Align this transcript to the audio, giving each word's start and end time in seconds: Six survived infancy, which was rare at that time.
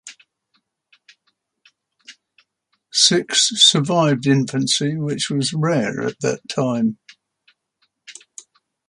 Six 2.91 3.51
survived 3.63 4.25
infancy, 4.25 4.95
which 4.97 5.29
was 5.29 5.53
rare 5.53 6.01
at 6.01 6.19
that 6.21 6.39
time. 6.49 6.97